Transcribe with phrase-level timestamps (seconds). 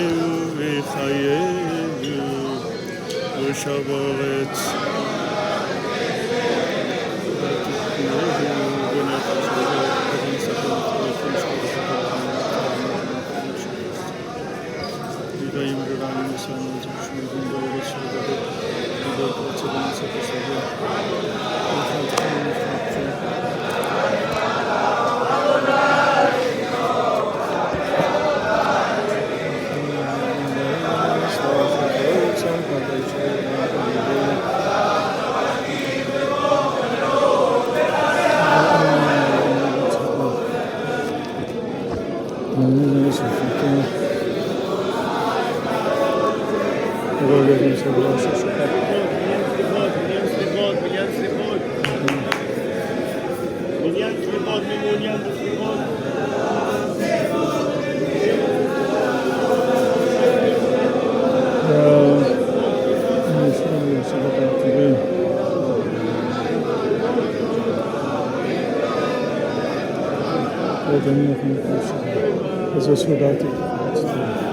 [0.00, 2.16] Zeu Chayenu
[3.40, 4.60] Yoshav Oretz
[70.90, 74.49] Lord, in the name of the Father, as was without it,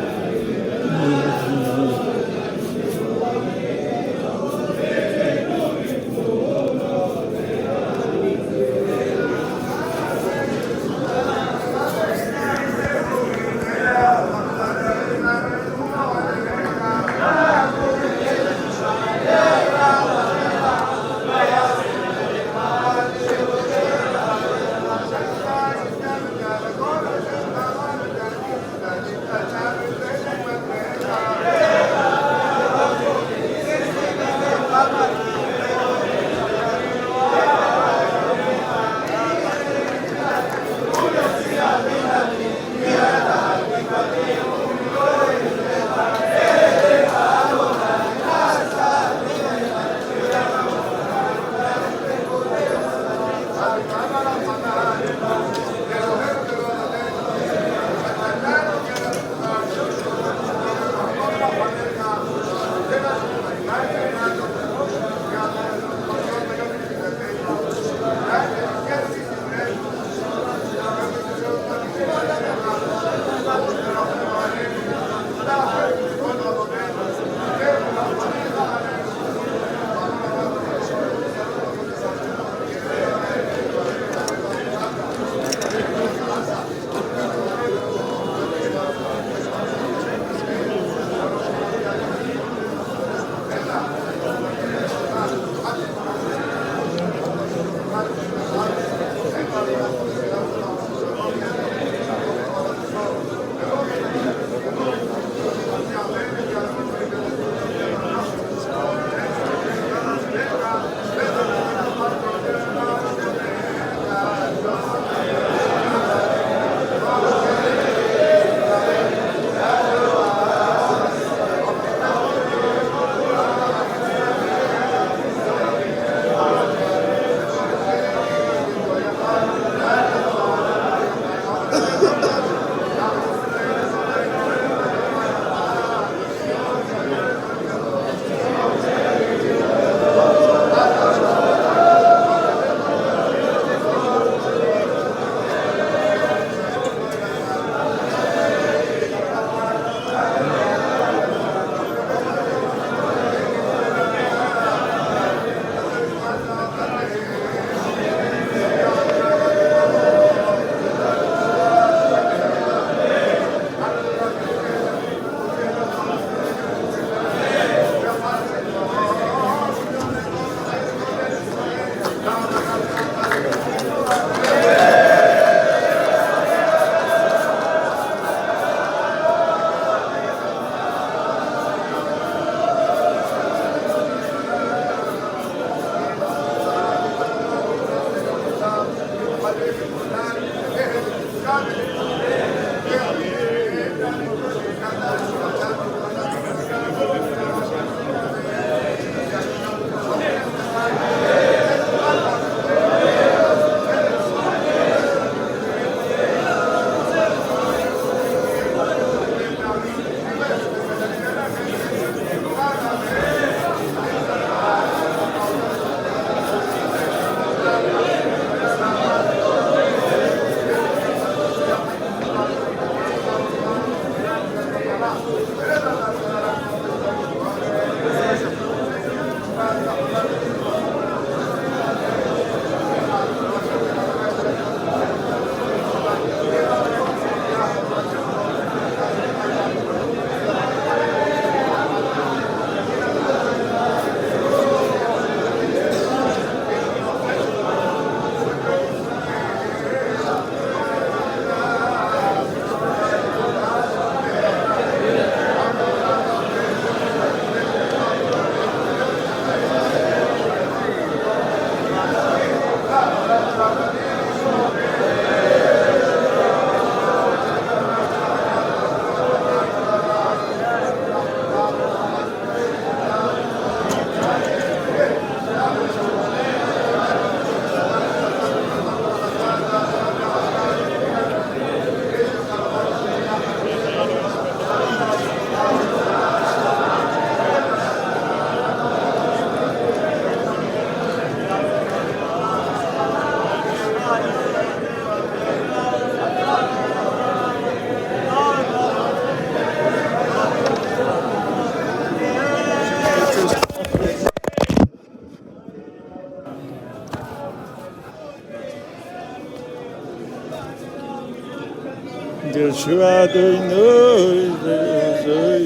[312.53, 315.57] Yeshua Adonai, Yeshua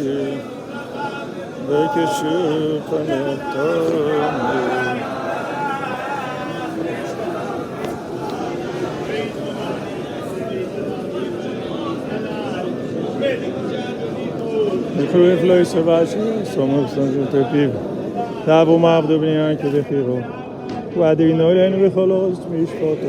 [1.67, 4.41] Bekeshu Panetone.
[15.01, 16.17] Inclui influência baixa,
[16.53, 17.79] somos santos do teu pivo.
[18.45, 20.23] Dava o mar do brinhante de pivo.
[20.95, 23.07] O adrinho olhando e falou os meus fotos.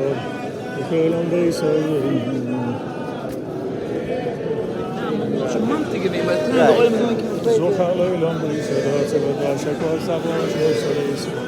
[0.78, 1.66] O que eu não dei só
[6.52, 10.22] زو خاله ویلان بودی سیدار سبب در شکار سبب
[10.52, 11.46] شد سر اسمان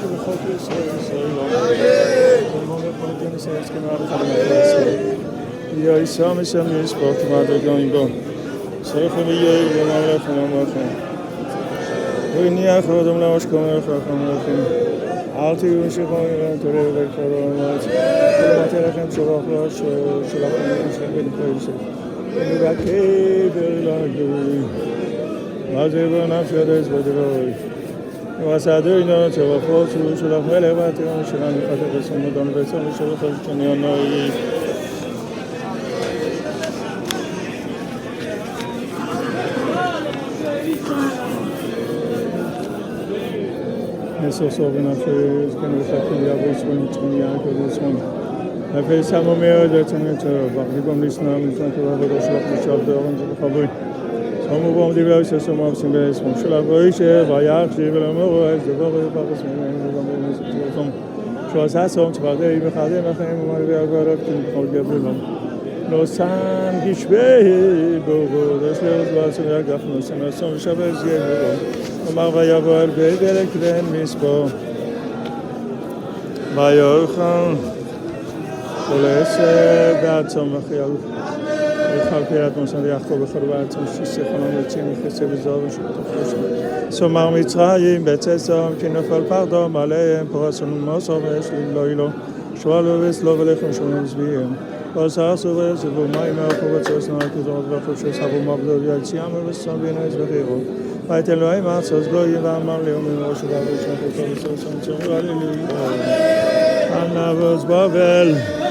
[0.00, 6.76] که به خاطر اسرائیل اسرائیل آمد به پلیتین سرس کنار خدمت اسرائیل یا عیسی میشم
[6.76, 8.10] یه اسپاک مردگان اینگان
[8.82, 10.68] سر خوبی یا به من رفتن آمد
[12.36, 14.66] روی نیا خودم نواش کنم رفت کنم رفت کنم
[15.36, 17.82] حالتی میشه خواهی من تو رو بکرم آمد
[22.34, 24.64] Iraké de la gloire.
[25.74, 27.54] Mazévo na fiodes bedroi.
[28.44, 34.32] Vasadui no chava fosu, shula fele vation, shula nifate besumu don besumu, shula fosu noi.
[44.22, 44.56] Nessos.
[48.72, 50.22] Het
[50.54, 53.24] wa vi kom lis na mit tun wa do shlak mit shab de on de
[53.40, 53.68] khaboy.
[54.46, 57.90] Samo bom de wel so mo sim be som shla boy she va ya she
[57.90, 60.44] be mo ez de va ba ba som ne va mo so
[60.74, 60.88] som.
[61.52, 64.96] شو som twa de be khade ma khaim mo be agarat kin khol ge be
[65.04, 65.12] mo.
[65.90, 67.26] No san gish be
[68.06, 69.58] bo bo das le was was ya
[77.68, 77.81] gaf
[78.92, 79.38] خلاص
[80.02, 80.90] در تام خیال
[82.10, 86.34] خلقیت مستند خوب خور و اتون شیست خانم چی میخسته بزار شد خوش
[86.94, 91.44] سو مرمیت این به سام که نفر پردا ماله پراسون ما سامش
[91.74, 92.08] لایلو
[92.62, 94.56] شوال و بس لو خون شما بیم
[94.94, 98.42] باز هر سو بس و ما ایم خوب چه سنا که زاد و خوش سبو
[98.44, 99.18] ما بزار چی
[99.48, 100.60] بس سام از بخیر و
[101.08, 104.56] پایت لوی ما سوز گوی و ما لیوم ما شد و شد سو
[107.66, 108.61] سام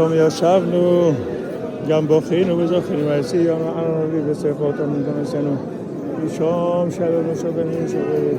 [0.00, 1.12] שם ישבנו,
[1.88, 5.56] גם בוכינו וזוכינו, ועשי יום העם הנביא וספרות המתנסנו.
[6.24, 8.38] אישום שאלנו שובנו שובנו.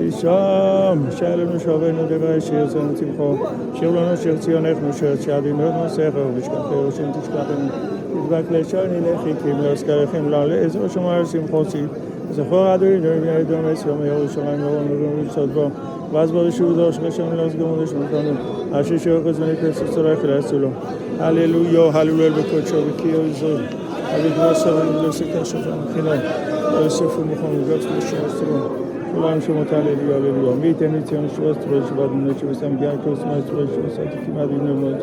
[0.00, 3.36] אישום שאלנו שובנו דברי שיר צאנו צמחו.
[3.74, 7.68] שיר לנו שיר ציוננו שיר צעדים מאוד מסכר ושכחי ראשים תשכחנו.
[8.14, 11.86] נדבק לשון ילך איקים להשכרכם לה לא לאזור שמר שמחו צים.
[12.31, 15.69] זכור אדוני דוי בידי דומס יום ירושלים ורון ורון לצוד בו
[16.11, 18.31] ואז בו לשוב דור שכשם להסגמו לשמותנו
[18.71, 20.57] אשר שיר חזוני כסף צורך לעשו
[21.19, 23.47] הללויה הללויה בקודשו וקיו זו
[24.15, 26.17] אביגרו סבן לסקר שפן חינם
[26.73, 28.57] ויוסף ומוכן וגץ לשמוסתרו
[29.13, 34.25] כולם שמות הללויה הללויה מי ייתן לציון שבוסתרו שבת מנות שבסם גאה כוס מאסתרו שבסתי
[34.25, 34.97] כמעט ינום לא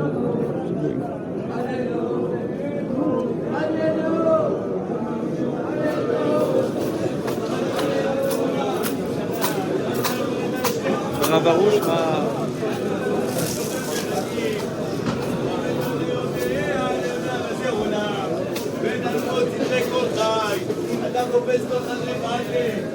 [11.30, 12.25] הרב ארוש, מה...
[21.11, 22.89] אתה קופץ כל אחד למעלה.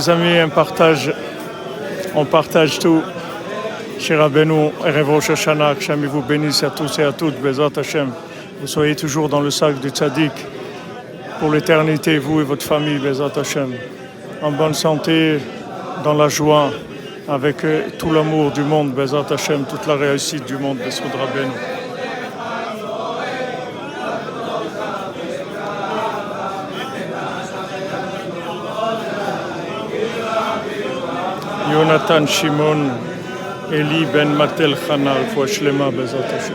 [0.00, 1.12] les amis, on partage,
[2.14, 3.02] on partage tout.
[3.98, 8.10] Chez Rabbeinu, Erev Rosh Hashanah, que vous bénisse à tous et à toutes, Bezat Hashem.
[8.62, 10.32] Vous soyez toujours dans le sac du tzaddik
[11.38, 13.74] pour l'éternité, vous et votre famille, Bezat Hashem.
[14.40, 15.38] En bonne santé,
[16.02, 16.70] dans la joie,
[17.28, 17.56] avec
[17.98, 21.69] tout l'amour du monde, Bezat Hashem, toute la réussite du monde, Bessoud Rabbeinu.
[31.80, 32.90] יונתן שמעון,
[33.72, 36.54] אלי בן מטל חנה, רפואה שלמה בעזרת השם.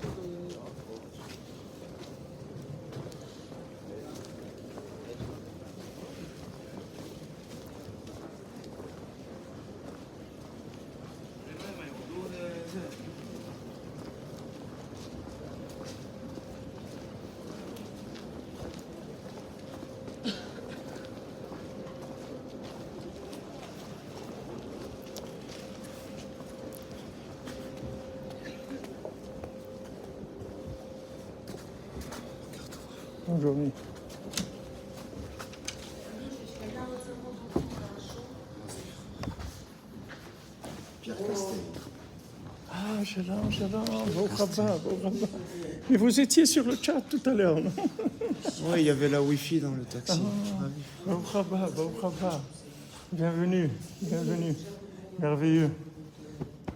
[0.00, 0.71] 그
[33.42, 33.56] Bonjour.
[42.70, 43.82] Ah, haba,
[44.14, 44.78] Baruch haba.
[45.90, 47.72] Mais vous étiez sur le chat tout à l'heure, non?
[48.66, 50.20] Oui, il y avait la Wi-Fi dans le taxi.
[51.04, 52.40] Baruch haba.
[53.10, 53.70] Bienvenue,
[54.02, 54.54] bienvenue.
[55.18, 55.70] Merveilleux.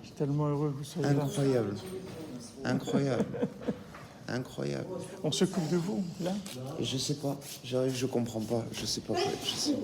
[0.02, 1.22] Je suis tellement heureux que vous soyez là.
[1.22, 1.74] Incroyable.
[2.64, 3.24] Incroyable.
[4.28, 4.86] Incroyable.
[5.22, 6.32] On s'occupe de vous, là
[6.80, 9.14] je sais pas, j'arrive, je comprends pas, je sais pas.
[9.44, 9.74] Je sais-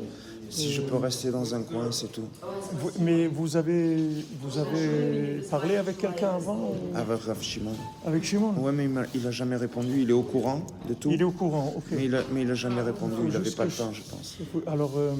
[0.50, 2.28] Si je peux rester dans un coin, c'est tout.
[2.72, 3.96] Vous- Mais vous avez,
[4.42, 7.72] vous avez parlé avec quelqu'un avant ou- Avec Rav Shimon.
[8.04, 10.02] Avec Shimon Ouais, mais il, m'a- il a jamais répondu.
[10.02, 11.10] Il est au courant de tout.
[11.10, 11.84] Il est au courant, ok.
[11.92, 13.14] Mais il a, mais il a jamais répondu.
[13.28, 14.36] Il avait Juste pas le temps, je pense.
[14.66, 15.14] Alors, euh,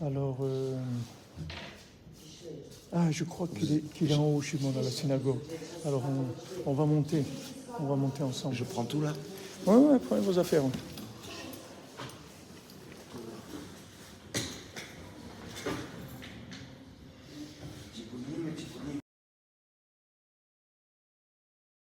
[0.00, 0.76] alors, euh,
[2.92, 5.38] ah, je crois qu'il est, est en haut, Shimon, à la synagogue.
[5.84, 6.02] Alors,
[6.64, 7.24] on, on va monter,
[7.80, 8.54] on va monter ensemble.
[8.54, 9.12] Je prends tout là.
[9.66, 10.62] Ouais, ouais, prenez vos affaires.